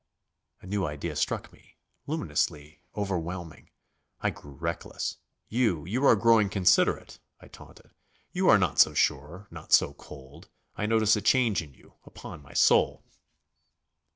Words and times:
A 0.61 0.65
new 0.65 0.87
idea 0.87 1.15
struck 1.15 1.53
me 1.53 1.77
luminously, 2.07 2.81
overwhelming. 2.97 3.69
I 4.19 4.31
grew 4.31 4.53
reckless. 4.53 5.17
"You 5.47 5.85
you 5.85 6.03
are 6.07 6.15
growing 6.15 6.49
considerate," 6.49 7.19
I 7.39 7.47
taunted. 7.47 7.91
"You 8.31 8.49
are 8.49 8.57
not 8.57 8.79
so 8.79 8.95
sure, 8.95 9.47
not 9.51 9.73
so 9.73 9.93
cold. 9.93 10.49
I 10.75 10.87
notice 10.87 11.15
a 11.15 11.21
change 11.21 11.61
in 11.61 11.75
you. 11.75 11.97
Upon 12.03 12.41
my 12.41 12.53
soul 12.53 13.03